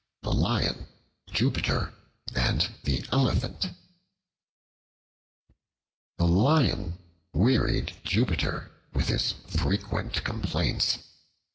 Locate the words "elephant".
3.11-3.69